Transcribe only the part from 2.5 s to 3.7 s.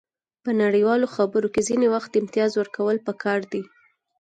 ورکول پکار دي